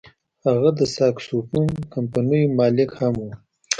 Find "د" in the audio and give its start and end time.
0.79-0.81